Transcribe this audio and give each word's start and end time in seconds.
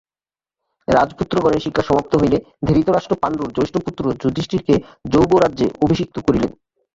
রাজপুত্রগণের 0.87 1.63
শিক্ষা 1.65 1.83
সমাপ্ত 1.83 2.13
হইলে 2.15 2.37
ধৃতরাষ্ট্র 2.67 3.13
পাণ্ডুর 3.21 3.53
জ্যেষ্ঠ 3.55 3.75
পুত্র 3.77 4.03
যুধিষ্ঠিরকে 4.21 4.75
যৌবরাজ্যে 5.11 5.67
অভিষিক্ত 5.83 6.15
করিলেন। 6.19 6.51